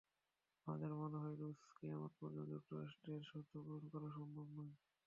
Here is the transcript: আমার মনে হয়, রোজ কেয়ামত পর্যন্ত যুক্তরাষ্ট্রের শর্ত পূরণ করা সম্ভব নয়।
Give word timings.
আমার 0.67 0.91
মনে 0.93 1.17
হয়, 1.17 1.35
রোজ 1.35 1.59
কেয়ামত 1.71 2.13
পর্যন্ত 2.19 2.49
যুক্তরাষ্ট্রের 2.51 3.21
শর্ত 3.29 3.53
পূরণ 3.57 3.85
করা 3.93 4.07
সম্ভব 4.17 4.47
নয়। 4.57 4.73